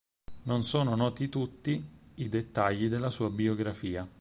[0.45, 4.09] Non sono noti tutti i dettagli della sua biografia.